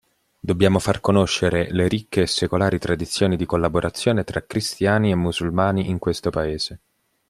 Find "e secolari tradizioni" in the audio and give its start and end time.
2.21-3.35